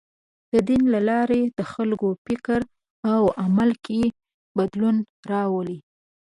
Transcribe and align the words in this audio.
د 0.53 0.55
دین 0.69 0.83
له 0.93 0.99
لارې 1.09 1.41
د 1.57 1.59
خلکو 1.73 2.07
فکر 2.25 2.59
او 3.13 3.23
عمل 3.43 3.71
کې 3.85 4.01
بدلون 4.57 4.95
راولي. 5.31 5.77